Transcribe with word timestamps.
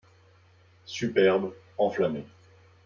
Superbe, 0.87 1.53
enflammé 1.77 2.25